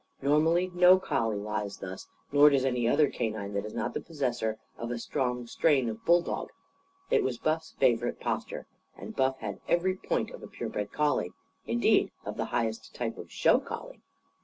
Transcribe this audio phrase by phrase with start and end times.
[0.23, 4.57] Normally no collie lies thus, nor does any other canine that is not the possessor
[4.75, 6.49] of a strong strain of bulldog.
[7.11, 8.65] It was Buff's favourite posture.
[8.97, 11.33] And Buff had every point of a pure bred collie
[11.67, 14.01] indeed, of the highest type of "show collie."